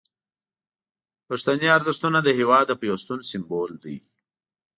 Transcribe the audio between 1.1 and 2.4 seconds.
پښتني ارزښتونه د